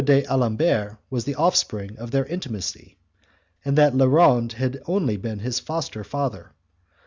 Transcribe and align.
d'Alembert 0.03 0.97
was 1.11 1.25
the 1.25 1.35
offspring 1.35 1.95
of 1.99 2.09
their 2.09 2.25
intimacy, 2.25 2.97
and 3.63 3.77
that 3.77 3.93
Le 3.93 4.07
Rond 4.09 4.53
had 4.53 4.81
only 4.87 5.15
been 5.15 5.37
his 5.37 5.59
foster 5.59 6.03
father. 6.03 6.53